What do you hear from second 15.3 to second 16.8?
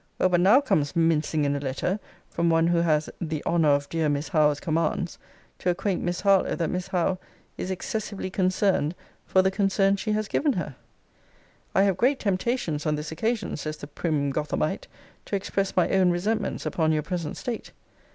express my own resentments